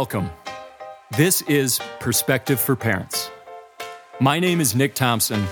Welcome. 0.00 0.30
This 1.16 1.40
is 1.40 1.80
Perspective 2.00 2.60
for 2.60 2.76
Parents. 2.76 3.30
My 4.20 4.38
name 4.38 4.60
is 4.60 4.74
Nick 4.74 4.94
Thompson, 4.94 5.42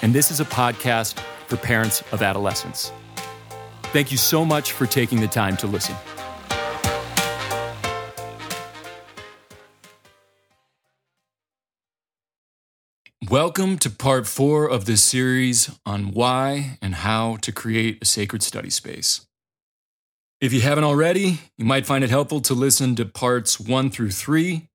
and 0.00 0.14
this 0.14 0.30
is 0.30 0.40
a 0.40 0.46
podcast 0.46 1.20
for 1.48 1.58
parents 1.58 2.02
of 2.10 2.22
adolescents. 2.22 2.92
Thank 3.92 4.10
you 4.10 4.16
so 4.16 4.42
much 4.46 4.72
for 4.72 4.86
taking 4.86 5.20
the 5.20 5.28
time 5.28 5.54
to 5.58 5.66
listen. 5.66 5.94
Welcome 13.28 13.76
to 13.80 13.90
part 13.90 14.26
four 14.26 14.66
of 14.66 14.86
this 14.86 15.02
series 15.02 15.78
on 15.84 16.12
why 16.12 16.78
and 16.80 16.94
how 16.94 17.36
to 17.42 17.52
create 17.52 17.98
a 18.00 18.06
sacred 18.06 18.42
study 18.42 18.70
space. 18.70 19.26
If 20.40 20.54
you 20.54 20.62
haven't 20.62 20.84
already, 20.84 21.40
you 21.58 21.66
might 21.66 21.84
find 21.84 22.02
it 22.02 22.08
helpful 22.08 22.40
to 22.42 22.54
listen 22.54 22.96
to 22.96 23.04
parts 23.04 23.60
one 23.60 23.90
through 23.90 24.12
three. 24.12 24.68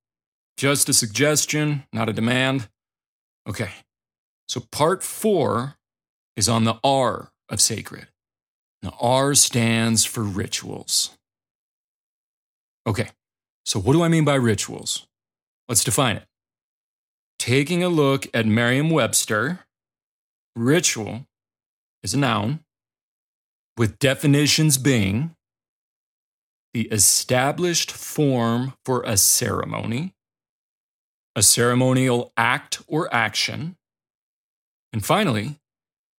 Just 0.57 0.87
a 0.89 0.93
suggestion, 0.93 1.83
not 1.91 2.07
a 2.07 2.13
demand. 2.13 2.69
Okay, 3.49 3.71
so 4.47 4.61
part 4.71 5.01
four 5.01 5.75
is 6.35 6.47
on 6.47 6.65
the 6.65 6.79
R 6.83 7.31
of 7.49 7.61
sacred. 7.61 8.07
Now, 8.83 8.95
R 9.01 9.33
stands 9.33 10.05
for 10.05 10.21
rituals. 10.21 11.17
Okay, 12.85 13.09
so 13.65 13.79
what 13.79 13.93
do 13.93 14.03
I 14.03 14.07
mean 14.07 14.23
by 14.23 14.35
rituals? 14.35 15.07
Let's 15.67 15.83
define 15.83 16.17
it. 16.17 16.25
Taking 17.39 17.83
a 17.83 17.89
look 17.89 18.27
at 18.35 18.45
Merriam 18.45 18.91
Webster, 18.91 19.65
ritual 20.55 21.25
is 22.03 22.13
a 22.13 22.19
noun 22.19 22.59
with 23.77 23.97
definitions 23.97 24.77
being 24.77 25.35
the 26.75 26.89
established 26.89 27.89
form 27.89 28.73
for 28.83 29.01
a 29.03 29.15
ceremony, 29.15 30.13
a 31.33 31.41
ceremonial 31.41 32.33
act 32.35 32.81
or 32.85 33.07
action, 33.15 33.77
and 34.91 35.05
finally, 35.05 35.57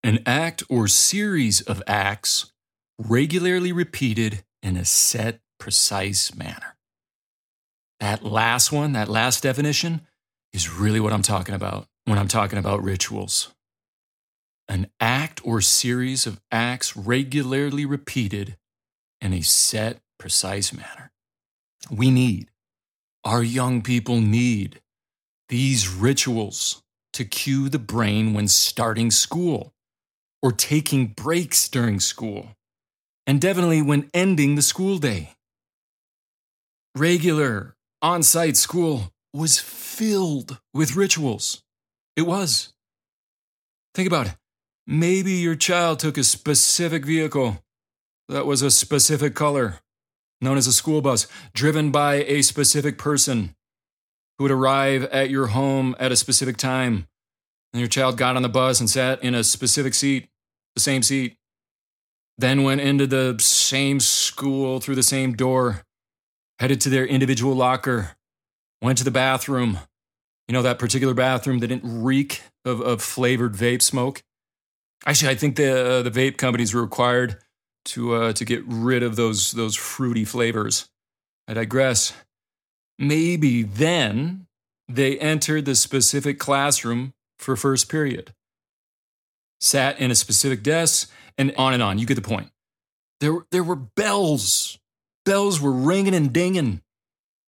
an 0.02 0.18
act 0.24 0.62
or 0.70 0.88
series 0.88 1.60
of 1.60 1.82
acts 1.86 2.54
regularly 2.98 3.70
repeated 3.70 4.44
in 4.62 4.78
a 4.78 4.84
set, 4.86 5.40
precise 5.60 6.34
manner. 6.34 6.78
That 8.00 8.24
last 8.24 8.72
one, 8.72 8.92
that 8.92 9.10
last 9.10 9.42
definition, 9.42 10.06
is 10.54 10.70
really 10.70 11.00
what 11.00 11.12
I'm 11.12 11.20
talking 11.20 11.54
about 11.54 11.86
when 12.06 12.16
I'm 12.16 12.28
talking 12.28 12.58
about 12.58 12.82
rituals. 12.82 13.52
An 14.68 14.86
act 15.00 15.38
or 15.44 15.60
series 15.60 16.26
of 16.26 16.40
acts 16.50 16.96
regularly 16.96 17.84
repeated 17.84 18.56
in 19.20 19.34
a 19.34 19.42
set, 19.42 20.00
precise 20.18 20.72
manner. 20.72 21.10
We 21.90 22.10
need, 22.10 22.50
our 23.24 23.42
young 23.42 23.82
people 23.82 24.20
need 24.20 24.80
these 25.48 25.88
rituals 25.88 26.82
to 27.12 27.24
cue 27.24 27.68
the 27.68 27.78
brain 27.78 28.34
when 28.34 28.48
starting 28.48 29.10
school 29.10 29.72
or 30.42 30.52
taking 30.52 31.08
breaks 31.08 31.68
during 31.68 31.98
school, 31.98 32.48
and 33.26 33.40
definitely 33.40 33.82
when 33.82 34.10
ending 34.12 34.54
the 34.54 34.62
school 34.62 34.98
day. 34.98 35.32
Regular 36.94 37.74
on 38.02 38.22
site 38.22 38.56
school 38.56 39.12
was 39.32 39.58
filled 39.58 40.58
with 40.72 40.96
rituals. 40.96 41.62
It 42.16 42.22
was. 42.22 42.72
Think 43.94 44.06
about 44.06 44.26
it. 44.26 44.36
Maybe 44.86 45.32
your 45.32 45.56
child 45.56 45.98
took 45.98 46.16
a 46.16 46.24
specific 46.24 47.04
vehicle 47.04 47.62
that 48.28 48.46
was 48.46 48.62
a 48.62 48.70
specific 48.70 49.34
color, 49.34 49.80
known 50.40 50.56
as 50.56 50.66
a 50.66 50.72
school 50.72 51.00
bus, 51.00 51.26
driven 51.54 51.90
by 51.90 52.16
a 52.24 52.42
specific 52.42 52.98
person 52.98 53.54
who 54.38 54.44
would 54.44 54.50
arrive 54.52 55.04
at 55.04 55.30
your 55.30 55.48
home 55.48 55.96
at 55.98 56.12
a 56.12 56.16
specific 56.16 56.56
time. 56.56 57.06
And 57.72 57.80
your 57.80 57.88
child 57.88 58.16
got 58.16 58.36
on 58.36 58.42
the 58.42 58.48
bus 58.48 58.80
and 58.80 58.88
sat 58.88 59.22
in 59.22 59.34
a 59.34 59.44
specific 59.44 59.94
seat, 59.94 60.28
the 60.74 60.80
same 60.80 61.02
seat, 61.02 61.36
then 62.38 62.62
went 62.62 62.80
into 62.80 63.06
the 63.06 63.36
same 63.40 64.00
school 64.00 64.80
through 64.80 64.94
the 64.94 65.02
same 65.02 65.34
door, 65.34 65.82
headed 66.58 66.80
to 66.82 66.90
their 66.90 67.06
individual 67.06 67.54
locker, 67.54 68.16
went 68.82 68.98
to 68.98 69.04
the 69.04 69.10
bathroom. 69.10 69.78
You 70.48 70.52
know, 70.52 70.62
that 70.62 70.78
particular 70.78 71.12
bathroom 71.12 71.58
that 71.58 71.68
didn't 71.68 72.02
reek 72.02 72.42
of, 72.64 72.80
of 72.80 73.02
flavored 73.02 73.54
vape 73.54 73.82
smoke. 73.82 74.22
Actually, 75.04 75.32
I 75.32 75.34
think 75.34 75.56
the, 75.56 75.86
uh, 75.86 76.02
the 76.02 76.10
vape 76.10 76.36
companies 76.36 76.72
were 76.72 76.82
required 76.82 77.38
to, 77.86 78.14
uh, 78.14 78.32
to 78.34 78.44
get 78.44 78.62
rid 78.66 79.02
of 79.02 79.16
those, 79.16 79.52
those 79.52 79.74
fruity 79.74 80.24
flavors. 80.24 80.88
I 81.48 81.54
digress. 81.54 82.12
Maybe 82.98 83.62
then 83.62 84.46
they 84.88 85.18
entered 85.18 85.64
the 85.64 85.74
specific 85.74 86.38
classroom 86.38 87.14
for 87.38 87.56
first 87.56 87.88
period, 87.88 88.32
sat 89.60 89.98
in 90.00 90.10
a 90.10 90.14
specific 90.14 90.62
desk, 90.62 91.10
and 91.38 91.54
on 91.56 91.74
and 91.74 91.82
on. 91.82 91.98
You 91.98 92.06
get 92.06 92.14
the 92.14 92.22
point. 92.22 92.50
There, 93.20 93.46
there 93.50 93.64
were 93.64 93.76
bells. 93.76 94.78
Bells 95.24 95.60
were 95.60 95.72
ringing 95.72 96.14
and 96.14 96.32
dinging. 96.32 96.82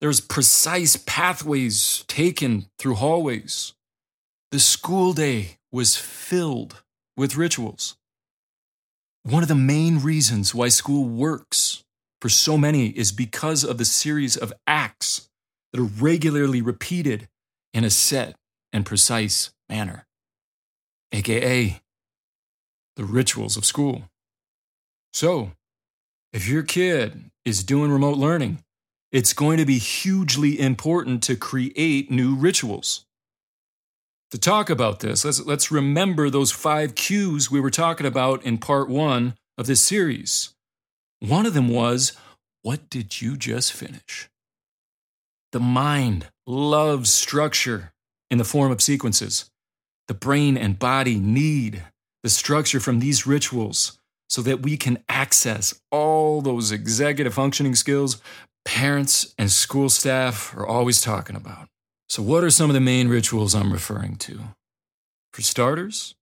There's 0.00 0.20
precise 0.20 0.96
pathways 0.96 2.04
taken 2.06 2.66
through 2.78 2.94
hallways. 2.96 3.74
The 4.50 4.60
school 4.60 5.12
day 5.12 5.58
was 5.70 5.96
filled 5.96 6.82
with 7.16 7.36
rituals. 7.36 7.97
One 9.28 9.42
of 9.42 9.48
the 9.50 9.54
main 9.54 9.98
reasons 9.98 10.54
why 10.54 10.70
school 10.70 11.04
works 11.04 11.84
for 12.18 12.30
so 12.30 12.56
many 12.56 12.88
is 12.88 13.12
because 13.12 13.62
of 13.62 13.76
the 13.76 13.84
series 13.84 14.38
of 14.38 14.54
acts 14.66 15.28
that 15.70 15.80
are 15.80 15.84
regularly 15.84 16.62
repeated 16.62 17.28
in 17.74 17.84
a 17.84 17.90
set 17.90 18.36
and 18.72 18.86
precise 18.86 19.50
manner, 19.68 20.06
aka 21.12 21.78
the 22.96 23.04
rituals 23.04 23.58
of 23.58 23.66
school. 23.66 24.04
So, 25.12 25.52
if 26.32 26.48
your 26.48 26.62
kid 26.62 27.30
is 27.44 27.62
doing 27.62 27.90
remote 27.90 28.16
learning, 28.16 28.64
it's 29.12 29.34
going 29.34 29.58
to 29.58 29.66
be 29.66 29.76
hugely 29.76 30.58
important 30.58 31.22
to 31.24 31.36
create 31.36 32.10
new 32.10 32.34
rituals. 32.34 33.04
To 34.30 34.38
talk 34.38 34.68
about 34.68 35.00
this, 35.00 35.24
let's, 35.24 35.44
let's 35.46 35.70
remember 35.70 36.28
those 36.28 36.52
five 36.52 36.94
cues 36.94 37.50
we 37.50 37.60
were 37.60 37.70
talking 37.70 38.06
about 38.06 38.44
in 38.44 38.58
part 38.58 38.88
one 38.88 39.36
of 39.56 39.66
this 39.66 39.80
series. 39.80 40.50
One 41.20 41.46
of 41.46 41.54
them 41.54 41.68
was, 41.68 42.12
What 42.62 42.90
did 42.90 43.22
you 43.22 43.36
just 43.38 43.72
finish? 43.72 44.28
The 45.52 45.60
mind 45.60 46.26
loves 46.46 47.10
structure 47.10 47.92
in 48.30 48.36
the 48.36 48.44
form 48.44 48.70
of 48.70 48.82
sequences. 48.82 49.50
The 50.08 50.14
brain 50.14 50.58
and 50.58 50.78
body 50.78 51.18
need 51.18 51.84
the 52.22 52.28
structure 52.28 52.80
from 52.80 52.98
these 52.98 53.26
rituals 53.26 53.98
so 54.28 54.42
that 54.42 54.60
we 54.60 54.76
can 54.76 55.02
access 55.08 55.80
all 55.90 56.42
those 56.42 56.70
executive 56.70 57.32
functioning 57.32 57.74
skills 57.74 58.20
parents 58.66 59.34
and 59.38 59.50
school 59.50 59.88
staff 59.88 60.54
are 60.54 60.66
always 60.66 61.00
talking 61.00 61.34
about. 61.34 61.68
So, 62.08 62.22
what 62.22 62.42
are 62.42 62.50
some 62.50 62.70
of 62.70 62.74
the 62.74 62.80
main 62.80 63.08
rituals 63.08 63.54
I'm 63.54 63.72
referring 63.72 64.16
to? 64.16 64.40
For 65.32 65.42
starters, 65.42 66.14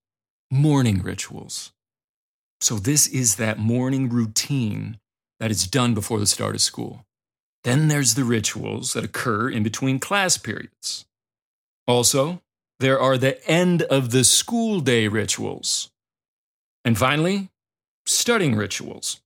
morning 0.50 1.00
rituals. 1.00 1.72
So, 2.60 2.76
this 2.76 3.06
is 3.06 3.36
that 3.36 3.58
morning 3.58 4.08
routine 4.08 4.98
that 5.38 5.52
is 5.52 5.66
done 5.66 5.94
before 5.94 6.18
the 6.18 6.26
start 6.26 6.56
of 6.56 6.60
school. 6.60 7.04
Then 7.62 7.86
there's 7.86 8.14
the 8.14 8.24
rituals 8.24 8.94
that 8.94 9.04
occur 9.04 9.48
in 9.48 9.62
between 9.62 10.00
class 10.00 10.36
periods. 10.36 11.04
Also, 11.86 12.42
there 12.80 12.98
are 12.98 13.16
the 13.16 13.44
end 13.48 13.82
of 13.82 14.10
the 14.10 14.24
school 14.24 14.80
day 14.80 15.06
rituals. 15.06 15.90
And 16.84 16.98
finally, 16.98 17.48
studying 18.06 18.56
rituals. 18.56 19.20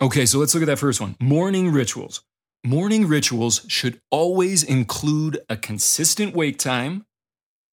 Okay, 0.00 0.24
so 0.24 0.38
let's 0.38 0.54
look 0.54 0.62
at 0.62 0.66
that 0.66 0.78
first 0.78 1.00
one 1.00 1.16
morning 1.20 1.70
rituals. 1.70 2.22
Morning 2.64 3.06
rituals 3.06 3.62
should 3.68 4.02
always 4.10 4.62
include 4.62 5.38
a 5.48 5.56
consistent 5.56 6.34
wake 6.34 6.58
time, 6.58 7.06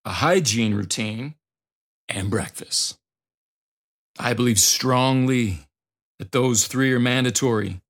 a 0.06 0.12
hygiene 0.12 0.72
routine, 0.72 1.34
and 2.08 2.30
breakfast. 2.30 2.96
I 4.18 4.32
believe 4.32 4.58
strongly 4.58 5.66
that 6.18 6.32
those 6.32 6.66
three 6.66 6.90
are 6.94 6.98
mandatory. 6.98 7.82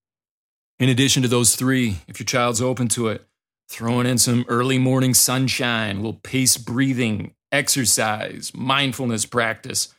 In 0.80 0.88
addition 0.88 1.22
to 1.22 1.28
those 1.28 1.54
three, 1.54 1.98
if 2.08 2.18
your 2.18 2.26
child's 2.26 2.60
open 2.60 2.88
to 2.88 3.06
it, 3.06 3.24
throwing 3.68 4.08
in 4.08 4.18
some 4.18 4.44
early 4.48 4.78
morning 4.78 5.14
sunshine, 5.14 5.96
a 5.96 5.98
little 6.00 6.20
pace 6.24 6.56
breathing, 6.56 7.32
exercise, 7.52 8.50
mindfulness 8.52 9.24
practice, 9.24 9.94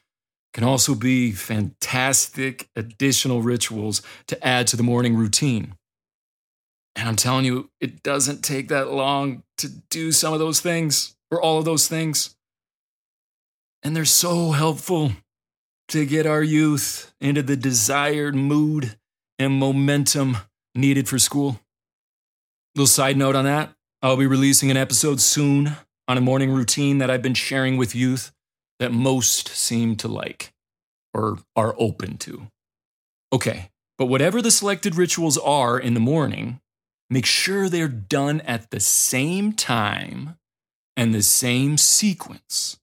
can 0.53 0.65
also 0.65 0.95
be 0.95 1.31
fantastic 1.31 2.67
additional 2.75 3.41
rituals 3.41 4.01
to 4.27 4.45
add 4.45 4.67
to 4.67 4.75
the 4.75 4.83
morning 4.83 5.15
routine. 5.15 5.75
And 6.99 7.07
I'm 7.07 7.15
telling 7.15 7.45
you, 7.45 7.69
it 7.79 8.03
doesn't 8.03 8.43
take 8.43 8.67
that 8.67 8.91
long 8.91 9.43
to 9.59 9.69
do 9.89 10.11
some 10.11 10.33
of 10.33 10.39
those 10.39 10.59
things 10.59 11.15
or 11.31 11.41
all 11.41 11.57
of 11.57 11.63
those 11.63 11.87
things. 11.87 12.35
And 13.81 13.95
they're 13.95 14.03
so 14.03 14.51
helpful 14.51 15.13
to 15.87 16.05
get 16.05 16.25
our 16.25 16.43
youth 16.43 17.13
into 17.21 17.41
the 17.41 17.55
desired 17.55 18.35
mood 18.35 18.97
and 19.39 19.53
momentum 19.53 20.39
needed 20.75 21.07
for 21.07 21.17
school. 21.17 21.61
Little 22.75 22.85
side 22.85 23.15
note 23.15 23.35
on 23.37 23.45
that 23.45 23.73
I'll 24.01 24.17
be 24.17 24.27
releasing 24.27 24.69
an 24.69 24.77
episode 24.77 25.21
soon 25.21 25.77
on 26.09 26.17
a 26.17 26.21
morning 26.21 26.51
routine 26.51 26.97
that 26.97 27.09
I've 27.09 27.21
been 27.21 27.33
sharing 27.33 27.77
with 27.77 27.95
youth 27.95 28.33
that 28.79 28.91
most 28.91 29.47
seem 29.47 29.95
to 29.97 30.09
like 30.09 30.51
or 31.13 31.39
are 31.55 31.75
open 31.77 32.17
to. 32.17 32.47
Okay, 33.31 33.69
but 33.97 34.07
whatever 34.07 34.41
the 34.41 34.51
selected 34.51 34.95
rituals 34.95 35.37
are 35.37 35.79
in 35.79 35.93
the 35.93 35.99
morning, 36.01 36.59
make 37.09 37.25
sure 37.25 37.69
they're 37.69 37.88
done 37.88 38.41
at 38.41 38.71
the 38.71 38.79
same 38.79 39.53
time 39.53 40.38
and 40.95 41.13
the 41.13 41.23
same 41.23 41.77
sequence 41.77 42.77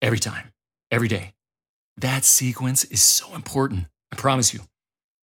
every 0.00 0.18
time, 0.18 0.52
every 0.90 1.08
day. 1.08 1.34
That 1.96 2.24
sequence 2.24 2.84
is 2.84 3.02
so 3.02 3.34
important. 3.34 3.86
I 4.12 4.16
promise 4.16 4.52
you. 4.52 4.60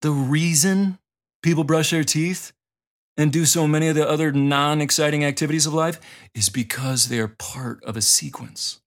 The 0.02 0.12
reason 0.12 1.00
people 1.44 1.64
brush 1.64 1.92
their 1.92 2.04
teeth 2.04 2.52
and 3.18 3.32
do 3.32 3.46
so 3.46 3.68
many 3.68 3.88
of 3.88 3.96
the 3.96 4.08
other 4.08 4.32
non 4.32 4.82
exciting 4.82 5.24
activities 5.24 5.66
of 5.66 5.74
life 5.74 6.00
is 6.34 6.50
because 6.50 7.08
they 7.08 7.20
are 7.20 7.28
part 7.28 7.84
of 7.84 7.98
a 7.98 8.02
sequence. 8.02 8.82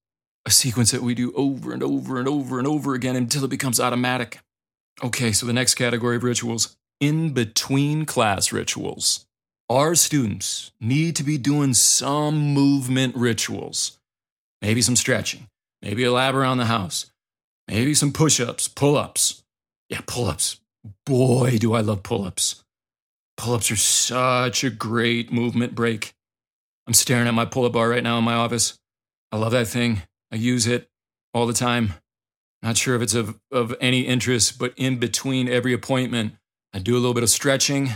A 0.46 0.50
sequence 0.50 0.90
that 0.90 1.02
we 1.02 1.14
do 1.14 1.32
over 1.32 1.72
and 1.72 1.82
over 1.82 2.18
and 2.18 2.28
over 2.28 2.58
and 2.58 2.66
over 2.66 2.94
again 2.94 3.16
until 3.16 3.44
it 3.44 3.50
becomes 3.50 3.80
automatic. 3.80 4.40
Okay, 5.02 5.32
so 5.32 5.46
the 5.46 5.52
next 5.52 5.74
category 5.74 6.16
of 6.16 6.24
rituals 6.24 6.76
in 7.04 7.30
between 7.34 8.06
class 8.06 8.50
rituals. 8.50 9.26
Our 9.68 9.94
students 9.94 10.72
need 10.80 11.16
to 11.16 11.22
be 11.22 11.36
doing 11.36 11.74
some 11.74 12.54
movement 12.54 13.14
rituals, 13.14 13.98
maybe 14.62 14.80
some 14.80 14.96
stretching, 14.96 15.48
maybe 15.82 16.04
a 16.04 16.12
lab 16.12 16.34
around 16.34 16.58
the 16.58 16.66
house, 16.66 17.12
maybe 17.68 17.94
some 17.94 18.12
push 18.12 18.40
ups, 18.40 18.68
pull 18.68 18.96
ups. 18.96 19.42
Yeah, 19.90 20.00
pull 20.06 20.26
ups. 20.26 20.60
Boy, 21.04 21.58
do 21.58 21.74
I 21.74 21.80
love 21.80 22.02
pull 22.02 22.24
ups. 22.24 22.64
Pull 23.36 23.54
ups 23.54 23.70
are 23.70 23.76
such 23.76 24.64
a 24.64 24.70
great 24.70 25.30
movement 25.30 25.74
break. 25.74 26.14
I'm 26.86 26.94
staring 26.94 27.28
at 27.28 27.34
my 27.34 27.44
pull 27.44 27.66
up 27.66 27.72
bar 27.72 27.88
right 27.90 28.02
now 28.02 28.16
in 28.18 28.24
my 28.24 28.34
office. 28.34 28.78
I 29.30 29.36
love 29.36 29.52
that 29.52 29.68
thing. 29.68 30.02
I 30.32 30.36
use 30.36 30.66
it 30.66 30.88
all 31.34 31.46
the 31.46 31.52
time. 31.52 31.94
Not 32.62 32.78
sure 32.78 32.96
if 32.96 33.02
it's 33.02 33.14
of, 33.14 33.38
of 33.50 33.74
any 33.78 34.02
interest, 34.02 34.58
but 34.58 34.72
in 34.76 34.98
between 34.98 35.48
every 35.50 35.74
appointment, 35.74 36.34
I 36.74 36.80
do 36.80 36.94
a 36.94 36.98
little 36.98 37.14
bit 37.14 37.22
of 37.22 37.30
stretching 37.30 37.90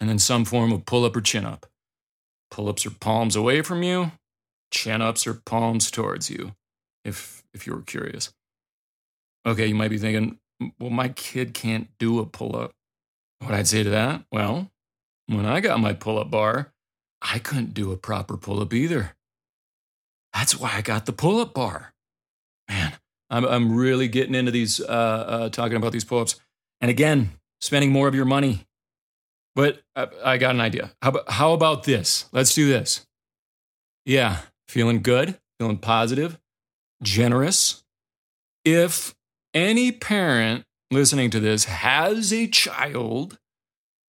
and 0.00 0.10
then 0.10 0.18
some 0.18 0.44
form 0.44 0.72
of 0.72 0.84
pull 0.84 1.04
up 1.04 1.14
or 1.14 1.20
chin 1.20 1.46
up. 1.46 1.64
Pull 2.50 2.68
ups 2.68 2.84
are 2.84 2.90
palms 2.90 3.36
away 3.36 3.62
from 3.62 3.84
you, 3.84 4.10
chin 4.72 5.00
ups 5.00 5.28
are 5.28 5.34
palms 5.34 5.92
towards 5.92 6.28
you, 6.28 6.52
if, 7.04 7.44
if 7.54 7.66
you 7.66 7.74
were 7.74 7.82
curious. 7.82 8.32
Okay, 9.46 9.68
you 9.68 9.76
might 9.76 9.90
be 9.90 9.98
thinking, 9.98 10.38
well, 10.80 10.90
my 10.90 11.08
kid 11.08 11.54
can't 11.54 11.88
do 11.98 12.18
a 12.18 12.26
pull 12.26 12.56
up. 12.56 12.72
What 13.38 13.54
I'd 13.54 13.68
say 13.68 13.84
to 13.84 13.90
that? 13.90 14.24
Well, 14.32 14.72
when 15.26 15.46
I 15.46 15.60
got 15.60 15.78
my 15.78 15.92
pull 15.92 16.18
up 16.18 16.30
bar, 16.30 16.72
I 17.22 17.38
couldn't 17.38 17.74
do 17.74 17.92
a 17.92 17.96
proper 17.96 18.36
pull 18.36 18.60
up 18.60 18.74
either. 18.74 19.14
That's 20.34 20.58
why 20.58 20.72
I 20.74 20.82
got 20.82 21.06
the 21.06 21.12
pull 21.12 21.40
up 21.40 21.54
bar. 21.54 21.94
Man, 22.68 22.94
I'm, 23.30 23.44
I'm 23.44 23.76
really 23.76 24.08
getting 24.08 24.34
into 24.34 24.50
these, 24.50 24.80
uh, 24.80 24.84
uh, 24.84 25.48
talking 25.48 25.76
about 25.76 25.92
these 25.92 26.04
pull 26.04 26.20
ups. 26.20 26.40
And 26.80 26.90
again, 26.90 27.30
spending 27.60 27.90
more 27.90 28.08
of 28.08 28.14
your 28.14 28.24
money. 28.24 28.66
But 29.54 29.80
I, 29.94 30.08
I 30.24 30.38
got 30.38 30.54
an 30.54 30.60
idea. 30.60 30.92
How 31.00 31.10
about, 31.10 31.30
how 31.30 31.52
about 31.52 31.84
this? 31.84 32.26
Let's 32.32 32.54
do 32.54 32.68
this. 32.68 33.06
Yeah, 34.04 34.38
feeling 34.68 35.02
good, 35.02 35.38
feeling 35.58 35.78
positive, 35.78 36.38
generous. 37.02 37.82
If 38.64 39.14
any 39.54 39.92
parent 39.92 40.64
listening 40.90 41.30
to 41.30 41.40
this 41.40 41.64
has 41.64 42.32
a 42.32 42.46
child 42.46 43.38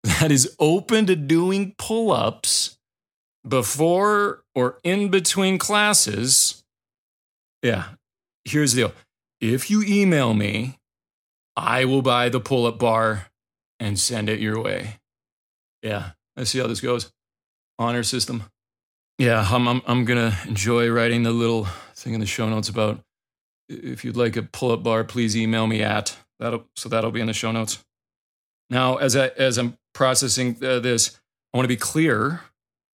that 0.03 0.31
is 0.31 0.55
open 0.59 1.05
to 1.07 1.15
doing 1.15 1.73
pull 1.77 2.11
ups 2.11 2.77
before 3.47 4.43
or 4.53 4.79
in 4.83 5.09
between 5.09 5.57
classes, 5.57 6.63
yeah, 7.63 7.85
here's 8.45 8.73
the 8.73 8.81
deal. 8.81 8.93
If 9.39 9.69
you 9.69 9.83
email 9.83 10.33
me, 10.33 10.77
I 11.55 11.85
will 11.85 12.01
buy 12.01 12.29
the 12.29 12.39
pull 12.39 12.65
up 12.65 12.77
bar 12.77 13.26
and 13.79 13.99
send 13.99 14.29
it 14.29 14.39
your 14.39 14.61
way. 14.61 14.99
Yeah, 15.81 16.11
let's 16.35 16.49
see 16.49 16.59
how 16.59 16.67
this 16.67 16.81
goes. 16.81 17.11
Honor 17.79 18.03
system. 18.03 18.43
Yeah, 19.17 19.47
I'm, 19.49 19.67
I'm, 19.67 19.81
I'm 19.87 20.05
going 20.05 20.31
to 20.31 20.37
enjoy 20.47 20.89
writing 20.89 21.23
the 21.23 21.31
little 21.31 21.67
thing 21.95 22.13
in 22.13 22.19
the 22.19 22.25
show 22.25 22.47
notes 22.49 22.69
about 22.69 22.99
if 23.69 24.05
you'd 24.05 24.17
like 24.17 24.35
a 24.35 24.43
pull 24.43 24.71
up 24.71 24.83
bar, 24.83 25.03
please 25.03 25.35
email 25.35 25.67
me 25.67 25.81
at 25.83 26.15
that'll, 26.39 26.65
so 26.75 26.89
that'll 26.89 27.11
be 27.11 27.21
in 27.21 27.27
the 27.27 27.33
show 27.33 27.51
notes. 27.51 27.83
Now, 28.69 28.97
as 28.97 29.15
I 29.15 29.27
as 29.37 29.57
I'm 29.57 29.77
processing 29.93 30.57
uh, 30.63 30.79
this, 30.79 31.19
I 31.53 31.57
want 31.57 31.65
to 31.65 31.69
be 31.69 31.77
clear 31.77 32.41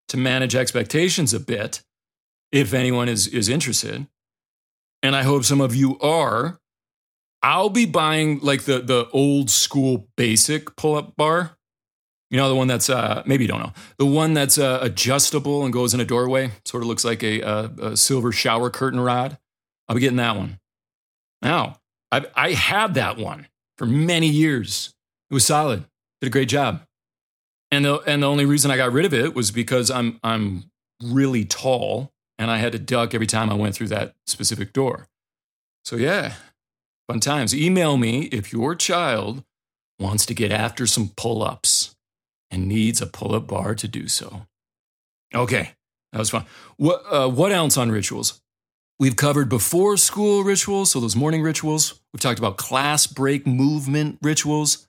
to 0.08 0.16
manage 0.16 0.54
expectations 0.54 1.34
a 1.34 1.40
bit, 1.40 1.82
if 2.52 2.72
anyone 2.72 3.08
is 3.08 3.26
is 3.26 3.48
interested, 3.48 4.06
and 5.02 5.16
I 5.16 5.22
hope 5.22 5.44
some 5.44 5.60
of 5.60 5.74
you 5.74 5.98
are. 6.00 6.58
I'll 7.44 7.68
be 7.68 7.84
buying 7.84 8.40
like 8.40 8.62
the 8.62 8.80
the 8.80 9.06
old 9.12 9.50
school 9.50 10.08
basic 10.16 10.74
pull 10.76 10.94
up 10.96 11.14
bar. 11.14 11.56
You 12.30 12.38
know 12.38 12.48
the 12.48 12.54
one 12.54 12.68
that's 12.68 12.88
uh, 12.88 13.22
maybe 13.26 13.44
you 13.44 13.48
don't 13.48 13.60
know 13.60 13.72
the 13.98 14.06
one 14.06 14.32
that's 14.32 14.56
uh, 14.56 14.78
adjustable 14.80 15.64
and 15.64 15.72
goes 15.72 15.92
in 15.92 16.00
a 16.00 16.04
doorway. 16.06 16.52
Sort 16.64 16.82
of 16.82 16.88
looks 16.88 17.04
like 17.04 17.22
a, 17.22 17.42
a, 17.42 17.64
a 17.82 17.96
silver 17.96 18.32
shower 18.32 18.70
curtain 18.70 18.98
rod. 18.98 19.36
I'll 19.88 19.94
be 19.94 20.00
getting 20.00 20.16
that 20.16 20.36
one. 20.36 20.58
Now 21.42 21.76
I 22.10 22.24
I 22.34 22.52
had 22.52 22.94
that 22.94 23.18
one 23.18 23.48
for 23.76 23.84
many 23.86 24.28
years. 24.28 24.94
It 25.30 25.34
was 25.34 25.44
solid. 25.44 25.84
Did 26.20 26.28
a 26.28 26.30
great 26.30 26.48
job. 26.48 26.86
And 27.70 27.84
the, 27.84 27.98
and 28.06 28.22
the 28.22 28.28
only 28.28 28.46
reason 28.46 28.70
I 28.70 28.76
got 28.76 28.92
rid 28.92 29.04
of 29.04 29.12
it 29.12 29.34
was 29.34 29.50
because 29.50 29.90
I'm, 29.90 30.20
I'm 30.22 30.70
really 31.02 31.44
tall 31.44 32.12
and 32.38 32.48
I 32.48 32.58
had 32.58 32.70
to 32.72 32.78
duck 32.78 33.14
every 33.14 33.26
time 33.26 33.50
I 33.50 33.54
went 33.54 33.74
through 33.74 33.88
that 33.88 34.14
specific 34.26 34.72
door. 34.72 35.08
So, 35.84 35.96
yeah, 35.96 36.34
fun 37.08 37.20
times. 37.20 37.54
Email 37.54 37.96
me 37.96 38.24
if 38.24 38.52
your 38.52 38.74
child 38.74 39.44
wants 39.98 40.26
to 40.26 40.34
get 40.34 40.50
after 40.50 40.86
some 40.86 41.12
pull 41.16 41.42
ups 41.42 41.94
and 42.50 42.68
needs 42.68 43.00
a 43.00 43.06
pull 43.06 43.34
up 43.34 43.46
bar 43.46 43.74
to 43.74 43.88
do 43.88 44.08
so. 44.08 44.46
Okay, 45.34 45.70
that 46.12 46.18
was 46.18 46.30
fun. 46.30 46.44
What, 46.76 47.02
uh, 47.10 47.28
what 47.28 47.52
else 47.52 47.76
on 47.76 47.90
rituals? 47.90 48.40
We've 48.98 49.16
covered 49.16 49.48
before 49.48 49.96
school 49.96 50.44
rituals, 50.44 50.92
so 50.92 51.00
those 51.00 51.16
morning 51.16 51.42
rituals. 51.42 52.00
We've 52.12 52.20
talked 52.20 52.38
about 52.38 52.56
class 52.56 53.06
break 53.08 53.46
movement 53.46 54.18
rituals. 54.22 54.86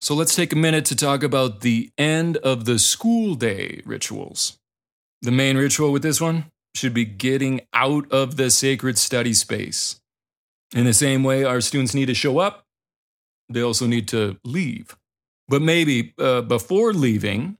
So 0.00 0.14
let's 0.14 0.34
take 0.34 0.52
a 0.52 0.56
minute 0.56 0.86
to 0.86 0.96
talk 0.96 1.22
about 1.22 1.60
the 1.60 1.90
end 1.98 2.38
of 2.38 2.64
the 2.64 2.78
school 2.78 3.34
day 3.34 3.82
rituals. 3.84 4.58
The 5.22 5.32
main 5.32 5.56
ritual 5.56 5.92
with 5.92 6.02
this 6.02 6.20
one 6.20 6.46
should 6.74 6.94
be 6.94 7.04
getting 7.04 7.62
out 7.72 8.10
of 8.10 8.36
the 8.36 8.50
sacred 8.50 8.98
study 8.98 9.32
space. 9.32 10.00
In 10.74 10.84
the 10.84 10.94
same 10.94 11.22
way, 11.22 11.44
our 11.44 11.60
students 11.60 11.94
need 11.94 12.06
to 12.06 12.14
show 12.14 12.38
up, 12.38 12.64
they 13.48 13.62
also 13.62 13.86
need 13.86 14.08
to 14.08 14.38
leave. 14.44 14.96
But 15.48 15.62
maybe 15.62 16.14
uh, 16.18 16.42
before 16.42 16.92
leaving, 16.92 17.58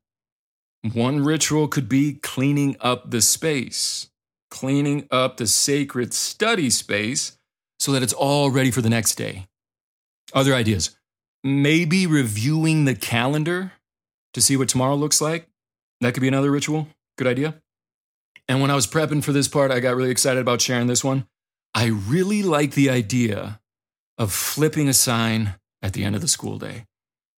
one 0.92 1.24
ritual 1.24 1.68
could 1.68 1.88
be 1.88 2.14
cleaning 2.14 2.76
up 2.80 3.10
the 3.10 3.20
space, 3.20 4.10
cleaning 4.50 5.06
up 5.10 5.36
the 5.36 5.46
sacred 5.46 6.12
study 6.12 6.70
space 6.70 7.38
so 7.78 7.92
that 7.92 8.02
it's 8.02 8.12
all 8.12 8.50
ready 8.50 8.70
for 8.70 8.82
the 8.82 8.90
next 8.90 9.14
day. 9.14 9.46
Other 10.34 10.54
ideas 10.54 10.96
maybe 11.46 12.06
reviewing 12.06 12.84
the 12.84 12.94
calendar 12.94 13.72
to 14.34 14.40
see 14.40 14.56
what 14.56 14.68
tomorrow 14.68 14.96
looks 14.96 15.20
like. 15.20 15.48
That 16.00 16.12
could 16.12 16.20
be 16.20 16.28
another 16.28 16.50
ritual. 16.50 16.88
Good 17.16 17.28
idea. 17.28 17.62
And 18.48 18.60
when 18.60 18.70
I 18.70 18.74
was 18.74 18.86
prepping 18.86 19.22
for 19.22 19.32
this 19.32 19.48
part, 19.48 19.70
I 19.70 19.80
got 19.80 19.94
really 19.94 20.10
excited 20.10 20.40
about 20.40 20.60
sharing 20.60 20.88
this 20.88 21.04
one. 21.04 21.26
I 21.76 21.88
really 21.88 22.42
like 22.42 22.72
the 22.72 22.88
idea 22.88 23.60
of 24.16 24.32
flipping 24.32 24.88
a 24.88 24.94
sign 24.94 25.56
at 25.82 25.92
the 25.92 26.04
end 26.04 26.14
of 26.16 26.22
the 26.22 26.28
school 26.28 26.58
day. 26.58 26.86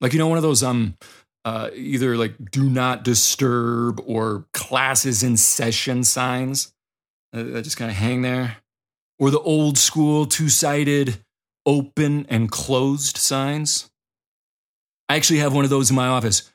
Like, 0.01 0.13
you 0.13 0.21
know, 0.21 0.29
one 0.29 0.39
of 0.39 0.43
those, 0.43 0.63
um, 0.63 0.97
uh, 1.45 1.71
either 1.75 2.17
like 2.17 2.53
do 2.53 2.71
not 2.71 3.03
disturb 3.03 4.01
or 4.07 4.47
classes 4.55 5.25
in 5.25 5.37
session 5.37 6.05
signs 6.05 6.73
that 7.33 7.63
just 7.63 7.77
kind 7.77 7.91
of 7.91 7.97
hang 7.97 8.23
there. 8.23 8.59
Or 9.19 9.33
the 9.33 9.41
old 9.41 9.77
school 9.77 10.25
two 10.25 10.49
sided 10.49 11.19
open 11.67 12.25
and 12.29 12.49
closed 12.49 13.17
signs. 13.17 13.91
I 15.09 15.17
actually 15.17 15.41
have 15.41 15.53
one 15.53 15.65
of 15.65 15.71
those 15.71 15.91
in 15.91 15.97
my 15.97 16.07
office, 16.07 16.49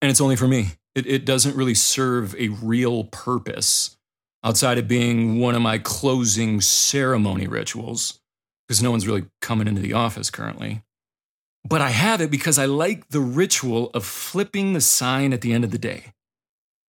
and 0.00 0.10
it's 0.10 0.22
only 0.22 0.36
for 0.36 0.48
me. 0.48 0.68
It, 0.94 1.06
it 1.06 1.26
doesn't 1.26 1.56
really 1.56 1.74
serve 1.74 2.34
a 2.36 2.48
real 2.48 3.04
purpose 3.04 3.97
outside 4.44 4.78
of 4.78 4.88
being 4.88 5.40
one 5.40 5.54
of 5.54 5.62
my 5.62 5.78
closing 5.78 6.60
ceremony 6.60 7.46
rituals, 7.46 8.20
because 8.66 8.82
no 8.82 8.90
one's 8.90 9.06
really 9.06 9.26
coming 9.40 9.66
into 9.66 9.80
the 9.80 9.92
office 9.92 10.30
currently. 10.30 10.82
But 11.64 11.80
I 11.80 11.90
have 11.90 12.20
it 12.20 12.30
because 12.30 12.58
I 12.58 12.66
like 12.66 13.08
the 13.08 13.20
ritual 13.20 13.90
of 13.90 14.04
flipping 14.04 14.72
the 14.72 14.80
sign 14.80 15.32
at 15.32 15.40
the 15.40 15.52
end 15.52 15.64
of 15.64 15.70
the 15.70 15.78
day. 15.78 16.12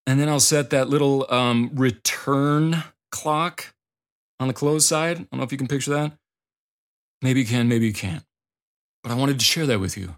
And 0.06 0.20
then 0.20 0.30
I'll 0.30 0.40
set 0.40 0.70
that 0.70 0.90
little 0.90 1.26
um, 1.30 1.72
return 1.74 2.84
clock 3.12 3.74
on 4.40 4.48
the 4.48 4.54
closed 4.54 4.88
side. 4.88 5.18
I 5.18 5.22
don't 5.22 5.38
know 5.38 5.44
if 5.44 5.52
you 5.52 5.58
can 5.58 5.68
picture 5.68 5.92
that. 5.92 6.14
Maybe 7.22 7.42
you 7.42 7.46
can, 7.46 7.68
maybe 7.68 7.88
you 7.88 7.94
can't. 7.94 8.24
But 9.04 9.12
I 9.12 9.16
wanted 9.16 9.40
to 9.40 9.46
share 9.46 9.66
that 9.66 9.80
with 9.80 9.98
you. 9.98 10.16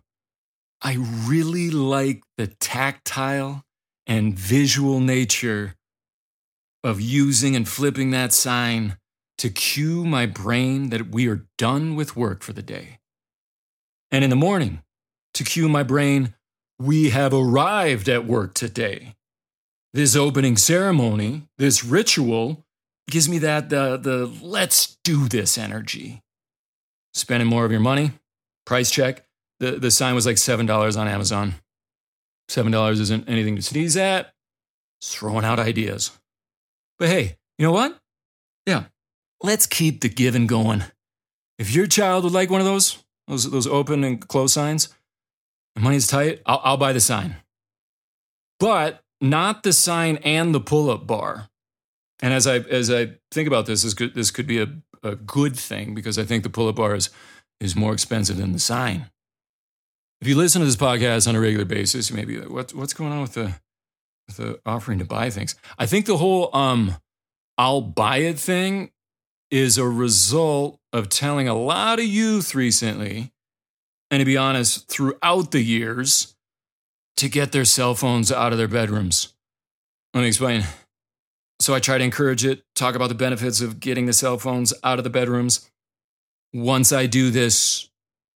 I 0.82 0.98
really 1.26 1.70
like 1.70 2.24
the 2.38 2.48
tactile 2.48 3.64
and 4.08 4.38
visual 4.38 5.00
nature 5.00 5.76
of 6.84 7.00
using 7.00 7.56
and 7.56 7.68
flipping 7.68 8.12
that 8.12 8.34
sign 8.34 8.98
to 9.38 9.50
cue 9.50 10.06
my 10.06 10.26
brain 10.26 10.90
that 10.90 11.10
we 11.10 11.28
are 11.28 11.48
done 11.58 11.96
with 11.96 12.16
work 12.16 12.44
for 12.44 12.54
the 12.54 12.62
day. 12.62 13.00
And 14.12 14.24
in 14.24 14.30
the 14.30 14.36
morning, 14.36 14.84
to 15.34 15.44
cue 15.44 15.70
my 15.70 15.84
brain, 15.84 16.36
we 16.80 17.12
have 17.12 17.34
arrived 17.34 18.10
at 18.10 18.26
work 18.26 18.54
today. 18.54 19.16
This 19.94 20.16
opening 20.16 20.58
ceremony, 20.58 21.48
this 21.58 21.84
ritual, 21.84 22.66
gives 23.10 23.28
me 23.28 23.38
that 23.40 23.70
the, 23.70 23.98
the 23.98 24.32
let's 24.42 24.98
do 25.04 25.28
this 25.28 25.58
energy. 25.58 26.22
Spending 27.14 27.48
more 27.48 27.66
of 27.66 27.72
your 27.72 27.82
money, 27.82 28.12
price 28.66 28.90
check. 28.90 29.26
The, 29.60 29.72
the 29.72 29.92
sign 29.92 30.16
was 30.16 30.26
like 30.26 30.38
$7 30.38 30.98
on 30.98 31.08
Amazon. 31.08 31.56
$7 32.50 32.92
isn't 33.00 33.30
anything 33.30 33.56
to 33.56 33.62
sneeze 33.62 33.98
at. 33.98 34.34
Throwing 35.04 35.46
out 35.46 35.60
ideas. 35.60 36.12
But 37.02 37.10
hey, 37.10 37.36
you 37.58 37.66
know 37.66 37.72
what? 37.72 37.98
Yeah, 38.68 38.84
let's 39.42 39.66
keep 39.66 40.02
the 40.02 40.08
giving 40.08 40.46
going. 40.46 40.84
If 41.58 41.74
your 41.74 41.88
child 41.88 42.24
would 42.26 42.32
like 42.32 42.52
one 42.52 42.62
of 42.62 42.68
those, 42.68 43.04
those, 43.28 43.50
those 43.50 43.66
open 43.66 44.04
and 44.04 44.28
close 44.28 44.54
signs, 44.54 44.88
the 45.74 45.82
money's 45.82 46.06
tight, 46.06 46.44
I'll, 46.46 46.62
I'll 46.64 46.78
buy 46.78 46.94
the 46.94 47.00
sign. 47.00 47.38
But 48.60 49.02
not 49.20 49.64
the 49.64 49.74
sign 49.74 50.18
and 50.18 50.54
the 50.54 50.60
pull 50.60 50.92
up 50.92 51.08
bar. 51.08 51.50
And 52.22 52.36
as 52.36 52.46
I, 52.46 52.58
as 52.58 52.92
I 52.92 53.14
think 53.32 53.48
about 53.48 53.66
this, 53.66 53.82
this 53.82 53.96
could, 53.96 54.14
this 54.14 54.30
could 54.30 54.46
be 54.46 54.62
a, 54.62 54.68
a 55.02 55.16
good 55.16 55.56
thing 55.56 55.96
because 55.96 56.20
I 56.20 56.24
think 56.24 56.44
the 56.44 56.52
pull 56.52 56.68
up 56.68 56.76
bar 56.76 56.94
is, 56.94 57.10
is 57.60 57.76
more 57.76 57.94
expensive 57.94 58.38
than 58.38 58.52
the 58.52 58.60
sign. 58.60 59.10
If 60.22 60.28
you 60.28 60.38
listen 60.38 60.60
to 60.60 60.68
this 60.68 60.76
podcast 60.76 61.28
on 61.28 61.36
a 61.36 61.40
regular 61.40 61.66
basis, 61.66 62.12
you 62.12 62.16
may 62.16 62.26
be 62.26 62.38
like, 62.38 62.52
what, 62.52 62.76
what's 62.76 62.94
going 62.94 63.12
on 63.12 63.24
with 63.24 63.34
the, 63.34 63.56
the 64.38 64.60
offering 64.66 65.00
to 65.00 65.06
buy 65.06 65.30
things? 65.30 65.56
I 65.78 65.86
think 65.86 66.06
the 66.06 66.18
whole 66.18 66.56
um, 66.56 66.96
I'll 67.58 67.82
buy 67.82 68.18
it 68.18 68.40
thing 68.40 68.92
is 69.50 69.78
a 69.78 69.88
result 69.88 70.80
of 70.94 71.10
telling 71.10 71.48
a 71.48 71.56
lot 71.56 72.00
of 72.00 72.06
youth 72.06 72.56
recently, 72.56 73.32
and 74.10 74.20
to 74.22 74.26
be 74.26 74.38
honest, 74.38 74.88
throughout 74.88 75.52
the 75.52 75.62
years, 75.62 76.36
to 77.18 77.30
get 77.30 77.52
their 77.52 77.66
cell 77.66 77.94
phones 77.94 78.32
out 78.32 78.52
of 78.52 78.58
their 78.58 78.68
bedrooms. 78.68 79.34
Let 80.14 80.22
me 80.22 80.28
explain. 80.28 80.64
So 81.60 81.76
I 81.76 81.80
try 81.80 82.00
to 82.00 82.04
encourage 82.04 82.44
it, 82.44 82.64
talk 82.76 82.96
about 82.96 83.10
the 83.10 83.16
benefits 83.16 83.62
of 83.62 83.80
getting 83.80 84.08
the 84.08 84.14
cell 84.14 84.38
phones 84.40 84.74
out 84.84 84.98
of 84.98 85.04
the 85.04 85.10
bedrooms. 85.10 85.70
Once 86.54 86.92
I 86.92 87.06
do 87.06 87.30
this, 87.30 87.90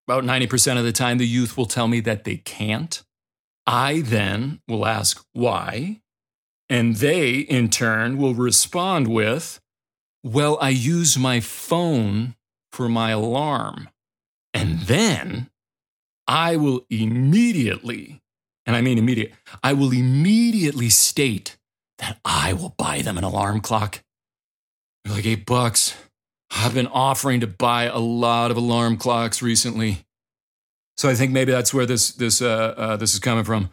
about 0.07 0.23
90% 0.23 0.77
of 0.77 0.83
the 0.83 0.91
time, 0.91 1.17
the 1.17 1.27
youth 1.27 1.57
will 1.57 1.65
tell 1.65 1.87
me 1.87 1.99
that 2.01 2.23
they 2.23 2.37
can't. 2.37 3.01
I 3.65 4.01
then 4.01 4.61
will 4.67 4.85
ask 4.85 5.25
why. 5.33 6.01
And 6.69 6.95
they, 6.95 7.39
in 7.39 7.69
turn, 7.69 8.17
will 8.17 8.33
respond 8.33 9.07
with, 9.07 9.59
Well, 10.23 10.57
I 10.59 10.69
use 10.69 11.17
my 11.17 11.39
phone 11.39 12.35
for 12.71 12.89
my 12.89 13.11
alarm. 13.11 13.89
And 14.53 14.81
then 14.81 15.49
I 16.27 16.55
will 16.55 16.85
immediately, 16.89 18.21
and 18.65 18.75
I 18.75 18.81
mean 18.81 18.97
immediate, 18.97 19.33
I 19.63 19.73
will 19.73 19.91
immediately 19.91 20.89
state 20.89 21.57
that 21.99 22.19
I 22.25 22.53
will 22.53 22.73
buy 22.77 23.01
them 23.01 23.17
an 23.17 23.23
alarm 23.23 23.61
clock. 23.61 24.01
Like 25.07 25.25
eight 25.25 25.45
bucks. 25.45 25.95
I've 26.49 26.73
been 26.73 26.87
offering 26.87 27.41
to 27.41 27.47
buy 27.47 27.83
a 27.83 27.97
lot 27.99 28.49
of 28.49 28.57
alarm 28.57 28.97
clocks 28.97 29.41
recently. 29.41 30.04
So 30.97 31.09
I 31.09 31.15
think 31.15 31.31
maybe 31.31 31.51
that's 31.51 31.73
where 31.73 31.85
this 31.85 32.11
this 32.11 32.41
uh, 32.41 32.73
uh, 32.77 32.97
this 32.97 33.13
is 33.13 33.19
coming 33.19 33.43
from. 33.43 33.69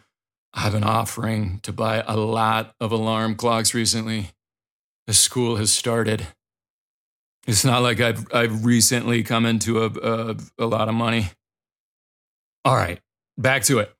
I've 0.53 0.73
been 0.73 0.83
offering 0.83 1.59
to 1.63 1.73
buy 1.73 2.03
a 2.05 2.17
lot 2.17 2.75
of 2.79 2.91
alarm 2.91 3.35
clocks 3.35 3.73
recently. 3.73 4.31
The 5.07 5.13
school 5.13 5.55
has 5.55 5.71
started. 5.71 6.27
It's 7.47 7.65
not 7.65 7.81
like 7.81 7.99
I've 7.99 8.33
I've 8.33 8.65
recently 8.65 9.23
come 9.23 9.45
into 9.45 9.83
a, 9.83 9.87
a, 9.87 10.35
a 10.59 10.65
lot 10.65 10.89
of 10.89 10.95
money. 10.95 11.31
All 12.65 12.75
right, 12.75 12.99
back 13.37 13.63
to 13.63 13.79
it. 13.79 13.93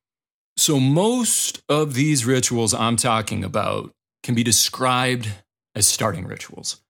So 0.55 0.79
most 0.79 1.63
of 1.67 1.95
these 1.95 2.25
rituals 2.25 2.73
I'm 2.73 2.95
talking 2.95 3.43
about 3.43 3.93
can 4.21 4.35
be 4.35 4.43
described 4.43 5.29
as 5.75 5.87
starting 5.87 6.25
rituals. 6.25 6.81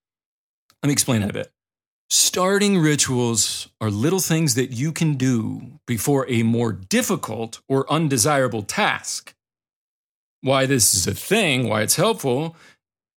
Let 0.81 0.87
me 0.87 0.93
explain 0.93 1.21
that 1.21 1.29
a 1.29 1.33
bit. 1.33 1.52
Starting 2.15 2.77
rituals 2.77 3.69
are 3.81 3.89
little 3.89 4.19
things 4.19 4.53
that 4.53 4.69
you 4.69 4.91
can 4.91 5.15
do 5.15 5.79
before 5.87 6.29
a 6.29 6.43
more 6.43 6.71
difficult 6.71 7.59
or 7.67 7.91
undesirable 7.91 8.61
task. 8.61 9.33
Why 10.41 10.67
this 10.67 10.93
is 10.93 11.07
a 11.07 11.15
thing, 11.15 11.67
why 11.67 11.81
it's 11.81 11.95
helpful, 11.95 12.55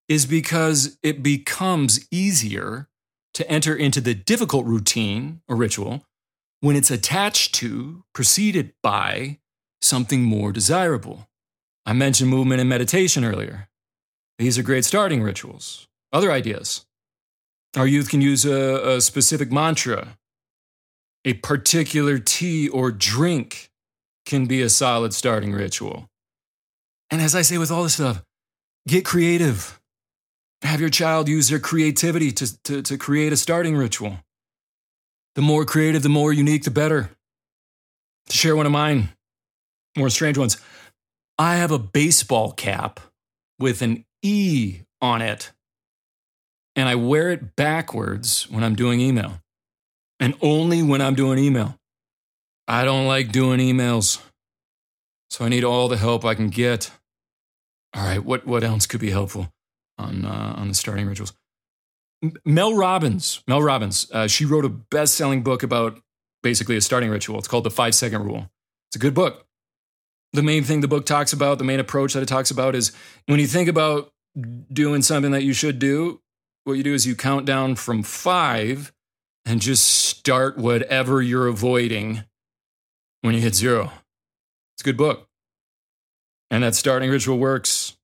is 0.09 0.25
because 0.25 0.97
it 1.03 1.23
becomes 1.23 2.09
easier 2.11 2.89
to 3.35 3.47
enter 3.51 3.77
into 3.77 4.01
the 4.01 4.15
difficult 4.15 4.65
routine 4.65 5.43
or 5.47 5.57
ritual 5.57 6.03
when 6.61 6.75
it's 6.75 6.91
attached 6.91 7.55
to, 7.57 8.03
preceded 8.15 8.73
by, 8.83 9.41
something 9.83 10.23
more 10.23 10.53
desirable. 10.53 11.29
I 11.85 11.93
mentioned 11.93 12.31
movement 12.31 12.63
and 12.63 12.71
meditation 12.71 13.27
earlier. 13.27 13.69
These 14.39 14.57
are 14.57 14.63
great 14.63 14.87
starting 14.87 15.23
rituals. 15.23 15.87
Other 16.15 16.33
ideas 16.33 16.87
our 17.77 17.87
youth 17.87 18.09
can 18.09 18.21
use 18.21 18.45
a, 18.45 18.97
a 18.97 19.01
specific 19.01 19.53
mantra. 19.53 20.17
A 21.25 21.35
particular 21.35 22.19
tea 22.19 22.69
or 22.69 22.91
drink 22.91 23.71
can 24.25 24.47
be 24.47 24.63
a 24.63 24.69
solid 24.69 25.13
starting 25.13 25.53
ritual. 25.53 26.09
And 27.11 27.21
as 27.21 27.35
I 27.35 27.43
say 27.43 27.59
with 27.59 27.71
all 27.71 27.83
this 27.83 27.95
stuff, 27.95 28.23
get 28.89 29.05
creative. 29.05 29.81
Have 30.63 30.81
your 30.81 30.91
child 30.91 31.29
use 31.29 31.49
their 31.49 31.59
creativity 31.59 32.33
to, 32.33 32.63
to, 32.65 32.83
to 32.83 32.97
create 32.97 33.33
a 33.33 33.37
starting 33.37 33.77
ritual. 33.77 34.19
The 35.35 35.43
more 35.43 35.65
creative, 35.65 36.03
the 36.03 36.09
more 36.09 36.33
unique, 36.33 36.65
the 36.65 36.71
better. 36.71 37.11
To 38.29 38.37
share 38.37 38.57
one 38.57 38.67
of 38.67 38.73
mine, 38.73 39.11
more 39.97 40.11
strange 40.11 40.39
ones. 40.39 40.57
I 41.39 41.57
have 41.57 41.71
a 41.71 41.79
baseball 41.79 42.53
cap 42.53 43.01
with 43.59 43.83
an 43.83 44.05
E 44.23 44.81
on 45.01 45.23
it 45.23 45.53
and 46.77 46.89
I 46.89 46.95
wear 46.95 47.31
it 47.31 47.57
backwards 47.57 48.49
when 48.51 48.63
I'm 48.63 48.77
doing 48.77 49.01
email 49.01 49.41
and 50.21 50.35
only 50.43 50.83
when 50.83 51.01
I'm 51.01 51.15
doing 51.15 51.39
email. 51.39 51.79
I 52.69 52.85
don't 52.85 53.07
like 53.07 53.33
doing 53.33 53.59
emails. 53.59 54.23
So 55.31 55.45
I 55.45 55.49
need 55.49 55.65
all 55.65 55.89
the 55.89 55.97
help 55.97 56.25
I 56.25 56.35
can 56.35 56.51
get. 56.51 56.91
All 57.95 58.05
right, 58.05 58.23
what, 58.23 58.47
what 58.47 58.63
else 58.63 58.87
could 58.87 59.01
be 59.01 59.11
helpful 59.11 59.49
on, 59.99 60.25
uh, 60.25 60.55
on 60.57 60.69
the 60.69 60.75
starting 60.75 61.07
rituals? 61.07 61.33
Mel 62.45 62.75
Robbins, 62.75 63.43
Mel 63.47 63.63
Robbins, 63.63 64.11
uh, 64.13 64.27
she 64.27 64.45
wrote 64.45 64.65
a 64.65 64.69
best 64.69 65.15
selling 65.15 65.43
book 65.43 65.63
about 65.63 65.99
basically 66.43 66.77
a 66.77 66.81
starting 66.81 67.11
ritual. 67.11 67.39
It's 67.39 67.49
called 67.49 67.65
The 67.65 67.71
Five 67.71 67.95
Second 67.95 68.25
Rule. 68.25 68.51
It's 68.89 68.97
a 68.97 68.99
good 68.99 69.15
book. 69.15 69.47
The 70.33 70.43
main 70.43 70.65
thing 70.65 70.81
the 70.81 70.89
book 70.89 71.07
talks 71.07 71.33
about, 71.33 71.59
the 71.59 71.65
main 71.65 71.81
approach 71.81 72.13
that 72.15 72.23
it 72.23 72.29
talks 72.29 72.51
about 72.51 72.75
is 72.75 72.93
when 73.27 73.41
you 73.41 73.47
think 73.47 73.69
about 73.69 74.13
doing 74.73 75.03
something 75.03 75.33
that 75.33 75.45
you 75.45 75.53
should 75.53 75.79
do, 75.79 76.21
what 76.67 76.77
you 76.77 76.83
do 76.83 76.95
is 76.95 77.07
you 77.07 77.15
count 77.15 77.47
down 77.47 77.77
from 77.77 78.03
five 78.03 78.93
and 79.45 79.61
just 79.61 79.87
start 79.87 80.59
whatever 80.59 81.23
you're 81.23 81.47
avoiding 81.47 82.25
when 83.21 83.37
you 83.37 83.41
hit 83.41 83.55
zero. 83.55 83.93
It's 84.75 84.83
a 84.83 84.85
good 84.85 84.97
book. 84.97 85.29
And 86.51 86.65
that 86.65 86.75
starting 86.75 87.09
ritual 87.09 87.39
works. 87.39 87.97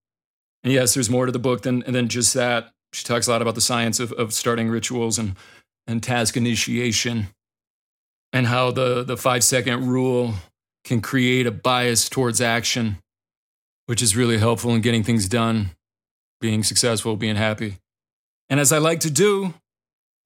And 0.62 0.72
yes, 0.72 0.94
there's 0.94 1.10
more 1.10 1.26
to 1.26 1.32
the 1.32 1.40
book 1.40 1.62
than, 1.62 1.80
than 1.80 2.06
just 2.06 2.34
that. 2.34 2.72
She 2.92 3.02
talks 3.02 3.26
a 3.26 3.32
lot 3.32 3.42
about 3.42 3.56
the 3.56 3.60
science 3.60 3.98
of, 3.98 4.12
of 4.12 4.32
starting 4.32 4.68
rituals 4.68 5.18
and, 5.18 5.34
and 5.88 6.00
task 6.00 6.36
initiation 6.36 7.28
and 8.32 8.46
how 8.46 8.70
the, 8.70 9.02
the 9.02 9.16
five 9.16 9.42
second 9.42 9.88
rule 9.88 10.34
can 10.84 11.00
create 11.00 11.48
a 11.48 11.50
bias 11.50 12.08
towards 12.08 12.40
action, 12.40 12.98
which 13.86 14.02
is 14.02 14.16
really 14.16 14.38
helpful 14.38 14.72
in 14.72 14.82
getting 14.82 15.02
things 15.02 15.28
done, 15.28 15.70
being 16.40 16.62
successful, 16.62 17.16
being 17.16 17.36
happy. 17.36 17.78
And 18.52 18.60
as 18.60 18.70
I 18.70 18.76
like 18.76 19.00
to 19.00 19.10
do, 19.10 19.54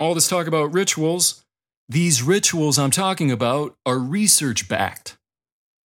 all 0.01 0.13
this 0.13 0.27
talk 0.27 0.49
about 0.49 0.75
rituals, 0.75 1.45
these 1.89 2.25
rituals 2.25 2.77
I'm 2.77 2.91
talking 2.91 3.31
about 3.31 3.77
are 3.87 4.01
research 4.01 4.69
backed. 4.69 5.17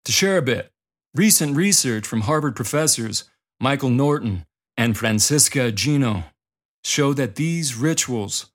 To 0.06 0.12
share 0.12 0.38
a 0.38 0.42
bit, 0.42 0.72
recent 1.14 1.56
research 1.56 2.08
from 2.08 2.22
Harvard 2.22 2.56
professors 2.56 3.26
Michael 3.60 3.92
Norton 3.92 4.48
and 4.76 4.98
Francesca 4.98 5.72
Gino 5.72 6.24
show 6.84 7.14
that 7.14 7.36
these 7.36 7.76
rituals 7.76 8.48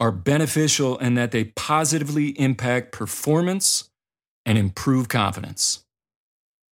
are 0.00 0.10
beneficial 0.10 0.98
and 0.98 1.18
that 1.18 1.30
they 1.30 1.44
positively 1.44 2.28
impact 2.40 2.92
performance 2.92 3.90
and 4.46 4.56
improve 4.56 5.08
confidence. 5.08 5.84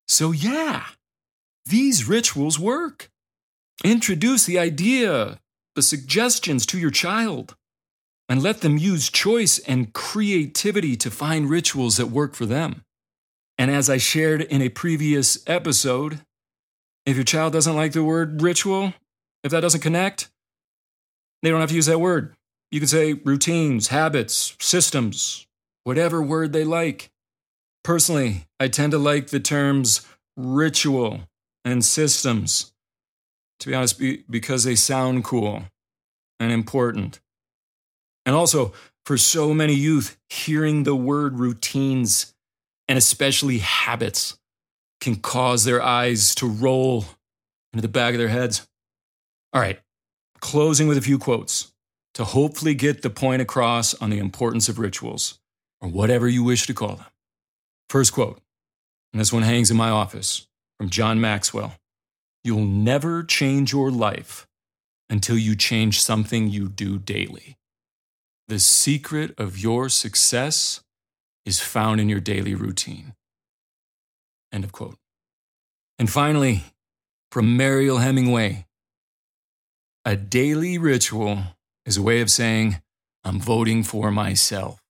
So, 0.08 0.32
yeah, 0.32 0.84
these 1.66 2.08
rituals 2.08 2.58
work. 2.58 3.10
Introduce 3.84 4.46
the 4.46 4.58
idea 4.58 5.38
the 5.74 5.82
suggestions 5.82 6.66
to 6.66 6.78
your 6.78 6.90
child 6.90 7.56
and 8.28 8.42
let 8.42 8.60
them 8.60 8.78
use 8.78 9.10
choice 9.10 9.58
and 9.60 9.92
creativity 9.92 10.96
to 10.96 11.10
find 11.10 11.50
rituals 11.50 11.96
that 11.96 12.06
work 12.06 12.34
for 12.34 12.46
them. 12.46 12.82
And 13.58 13.70
as 13.70 13.90
I 13.90 13.98
shared 13.98 14.42
in 14.42 14.62
a 14.62 14.68
previous 14.70 15.38
episode, 15.46 16.20
If 17.04 17.16
your 17.16 17.24
child 17.24 17.52
doesn't 17.52 17.74
like 17.74 17.92
the 17.92 18.04
word 18.04 18.42
ritual, 18.42 18.94
if 19.42 19.50
that 19.50 19.60
doesn't 19.60 19.80
connect, 19.80 20.30
they 21.42 21.50
don't 21.50 21.60
have 21.60 21.70
to 21.70 21.74
use 21.74 21.86
that 21.86 21.98
word. 22.00 22.34
You 22.70 22.78
can 22.78 22.88
say 22.88 23.14
routines, 23.14 23.88
habits, 23.88 24.56
systems, 24.60 25.46
whatever 25.84 26.22
word 26.22 26.52
they 26.52 26.64
like. 26.64 27.10
Personally, 27.82 28.46
I 28.60 28.68
tend 28.68 28.92
to 28.92 28.98
like 28.98 29.28
the 29.28 29.40
terms 29.40 30.06
ritual 30.36 31.22
and 31.64 31.84
systems, 31.84 32.71
to 33.62 33.68
be 33.68 33.74
honest, 33.74 34.00
because 34.28 34.64
they 34.64 34.74
sound 34.74 35.22
cool 35.22 35.62
and 36.40 36.50
important. 36.50 37.20
And 38.26 38.34
also, 38.34 38.72
for 39.06 39.16
so 39.16 39.54
many 39.54 39.72
youth, 39.72 40.18
hearing 40.28 40.82
the 40.82 40.96
word 40.96 41.38
routines 41.38 42.34
and 42.88 42.98
especially 42.98 43.58
habits 43.58 44.36
can 45.00 45.16
cause 45.16 45.64
their 45.64 45.80
eyes 45.80 46.34
to 46.36 46.46
roll 46.46 47.04
into 47.72 47.82
the 47.82 47.88
back 47.88 48.14
of 48.14 48.18
their 48.18 48.28
heads. 48.28 48.66
All 49.52 49.60
right, 49.60 49.80
closing 50.40 50.88
with 50.88 50.98
a 50.98 51.02
few 51.02 51.18
quotes 51.18 51.72
to 52.14 52.24
hopefully 52.24 52.74
get 52.74 53.02
the 53.02 53.10
point 53.10 53.42
across 53.42 53.94
on 53.94 54.10
the 54.10 54.18
importance 54.18 54.68
of 54.68 54.78
rituals, 54.80 55.38
or 55.80 55.88
whatever 55.88 56.28
you 56.28 56.42
wish 56.42 56.66
to 56.66 56.74
call 56.74 56.96
them. 56.96 57.06
First 57.88 58.12
quote, 58.12 58.40
and 59.12 59.20
this 59.20 59.32
one 59.32 59.42
hangs 59.42 59.70
in 59.70 59.76
my 59.76 59.90
office 59.90 60.48
from 60.78 60.90
John 60.90 61.20
Maxwell 61.20 61.74
You'll 62.44 62.64
never 62.64 63.22
change 63.22 63.72
your 63.72 63.90
life 63.90 64.46
until 65.08 65.38
you 65.38 65.54
change 65.54 66.00
something 66.00 66.48
you 66.48 66.68
do 66.68 66.98
daily. 66.98 67.56
The 68.48 68.58
secret 68.58 69.38
of 69.38 69.58
your 69.58 69.88
success 69.88 70.80
is 71.44 71.60
found 71.60 72.00
in 72.00 72.08
your 72.08 72.20
daily 72.20 72.54
routine. 72.54 73.14
End 74.52 74.64
of 74.64 74.72
quote. 74.72 74.98
And 75.98 76.10
finally, 76.10 76.64
from 77.30 77.56
Mariel 77.56 77.98
Hemingway 77.98 78.66
a 80.04 80.16
daily 80.16 80.78
ritual 80.78 81.44
is 81.86 81.96
a 81.96 82.02
way 82.02 82.20
of 82.20 82.30
saying, 82.30 82.82
I'm 83.22 83.38
voting 83.38 83.84
for 83.84 84.10
myself. 84.10 84.82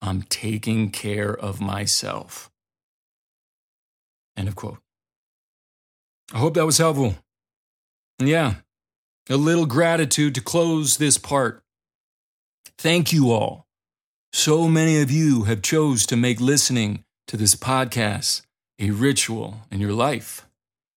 I'm 0.00 0.22
taking 0.22 0.90
care 0.90 1.36
of 1.36 1.60
myself. 1.60 2.50
End 4.38 4.48
of 4.48 4.56
quote. 4.56 4.78
I 6.32 6.38
hope 6.38 6.54
that 6.54 6.66
was 6.66 6.78
helpful. 6.78 7.16
Yeah, 8.18 8.54
a 9.30 9.36
little 9.36 9.66
gratitude 9.66 10.34
to 10.34 10.40
close 10.40 10.96
this 10.96 11.18
part. 11.18 11.62
Thank 12.78 13.12
you 13.12 13.30
all. 13.30 13.66
So 14.32 14.68
many 14.68 15.00
of 15.00 15.10
you 15.10 15.44
have 15.44 15.62
chose 15.62 16.04
to 16.06 16.16
make 16.16 16.40
listening 16.40 17.04
to 17.28 17.36
this 17.36 17.54
podcast 17.54 18.42
a 18.78 18.90
ritual 18.90 19.62
in 19.70 19.80
your 19.80 19.92
life. 19.92 20.46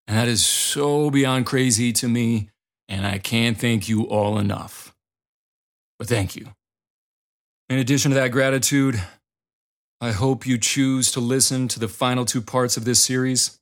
And 0.08 0.18
that 0.18 0.28
is 0.28 0.46
so 0.46 1.10
beyond 1.10 1.46
crazy 1.46 1.94
to 1.94 2.10
me, 2.10 2.50
and 2.90 3.06
I 3.06 3.18
can't 3.18 3.58
thank 3.58 3.88
you 3.88 4.04
all 4.04 4.38
enough. 4.38 4.94
But 5.98 6.08
thank 6.08 6.36
you. 6.36 6.48
In 7.70 7.78
addition 7.78 8.12
to 8.12 8.16
that 8.16 8.32
gratitude, 8.32 9.02
I 10.02 10.12
hope 10.12 10.46
you 10.46 10.58
choose 10.58 11.12
to 11.14 11.22
listen 11.22 11.68
to 11.70 11.80
the 11.80 11.88
final 11.88 12.26
two 12.26 12.42
parts 12.42 12.76
of 12.76 12.84
this 12.84 13.00
series. 13.00 13.61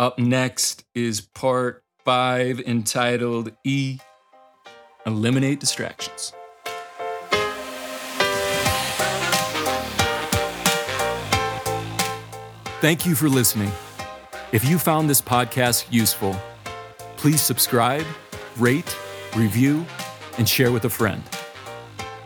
Up 0.00 0.16
next 0.16 0.84
is 0.94 1.20
part 1.20 1.82
five 2.04 2.60
entitled 2.60 3.50
E 3.64 3.98
Eliminate 5.04 5.58
Distractions. 5.58 6.32
Thank 12.80 13.04
you 13.06 13.16
for 13.16 13.28
listening. 13.28 13.72
If 14.52 14.64
you 14.64 14.78
found 14.78 15.10
this 15.10 15.20
podcast 15.20 15.86
useful, 15.90 16.36
please 17.16 17.42
subscribe, 17.42 18.06
rate, 18.56 18.96
review, 19.34 19.84
and 20.38 20.48
share 20.48 20.70
with 20.70 20.84
a 20.84 20.90
friend. 20.90 21.24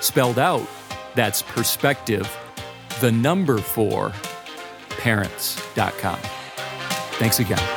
Spelled 0.00 0.38
out, 0.38 0.68
that's 1.14 1.42
perspective, 1.42 2.30
the 3.00 3.10
number 3.10 3.58
four, 3.58 4.12
parents.com. 4.90 6.18
Thanks 7.18 7.40
again. 7.40 7.75